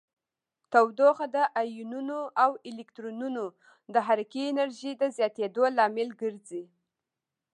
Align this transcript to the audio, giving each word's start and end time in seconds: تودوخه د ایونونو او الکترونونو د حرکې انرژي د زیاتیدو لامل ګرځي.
تودوخه 0.71 1.25
د 1.35 1.37
ایونونو 1.61 2.19
او 2.43 2.51
الکترونونو 2.69 3.43
د 3.93 3.95
حرکې 4.07 4.43
انرژي 4.51 4.91
د 5.01 5.03
زیاتیدو 5.17 5.63
لامل 5.77 6.09
ګرځي. 6.21 6.63